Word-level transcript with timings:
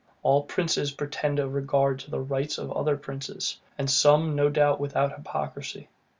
All 0.23 0.41
princes 0.41 0.91
pretend 0.91 1.37
a 1.37 1.47
regard 1.47 1.99
to 1.99 2.09
the 2.09 2.19
rights 2.19 2.57
of 2.57 2.71
other 2.71 2.97
princes; 2.97 3.57
and 3.77 3.87
some, 3.87 4.35
no 4.35 4.49
doubt, 4.49 4.79
without 4.79 5.15
hypocrisy. 5.15 5.89